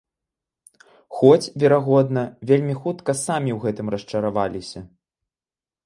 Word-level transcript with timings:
Хоць, 1.17 1.51
верагодна, 1.65 2.23
вельмі 2.53 2.73
хутка 2.81 3.11
самі 3.25 3.51
ў 3.57 3.65
гэтым 3.67 3.87
расчараваліся. 3.97 4.79